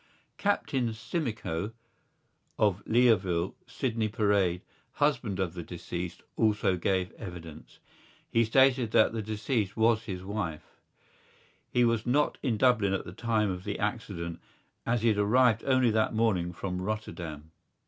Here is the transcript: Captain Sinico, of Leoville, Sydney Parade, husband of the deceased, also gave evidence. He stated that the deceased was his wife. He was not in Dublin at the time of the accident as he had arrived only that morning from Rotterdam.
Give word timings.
Captain 0.39 0.93
Sinico, 0.93 1.73
of 2.57 2.81
Leoville, 2.87 3.53
Sydney 3.67 4.07
Parade, 4.07 4.63
husband 4.93 5.39
of 5.39 5.53
the 5.53 5.61
deceased, 5.61 6.23
also 6.35 6.75
gave 6.75 7.11
evidence. 7.19 7.77
He 8.31 8.43
stated 8.43 8.89
that 8.93 9.13
the 9.13 9.21
deceased 9.21 9.77
was 9.77 10.05
his 10.05 10.23
wife. 10.25 10.65
He 11.69 11.85
was 11.85 12.07
not 12.07 12.39
in 12.41 12.57
Dublin 12.57 12.93
at 12.93 13.05
the 13.05 13.13
time 13.13 13.51
of 13.51 13.63
the 13.63 13.77
accident 13.77 14.41
as 14.87 15.03
he 15.03 15.09
had 15.09 15.19
arrived 15.19 15.63
only 15.65 15.91
that 15.91 16.15
morning 16.15 16.51
from 16.51 16.81
Rotterdam. 16.81 17.51